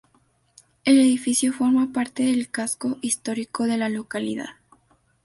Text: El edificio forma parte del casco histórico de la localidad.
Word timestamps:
El 0.83 0.99
edificio 0.99 1.53
forma 1.53 1.93
parte 1.93 2.23
del 2.23 2.49
casco 2.49 2.97
histórico 3.03 3.65
de 3.65 3.77
la 3.77 3.87
localidad. 3.87 4.49